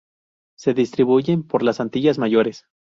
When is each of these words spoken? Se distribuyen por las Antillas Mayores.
Se 0.57 0.73
distribuyen 0.73 1.43
por 1.43 1.61
las 1.61 1.79
Antillas 1.79 2.17
Mayores. 2.17 2.65